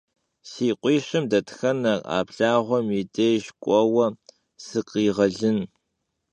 Si 0.49 0.67
khuişım 0.79 1.23
detxener 1.31 1.99
a 2.17 2.19
Blağuem 2.27 2.87
yi 2.95 3.03
dêjj 3.15 3.45
k'ueue 3.61 4.07
sıkhriğelın? 4.65 5.59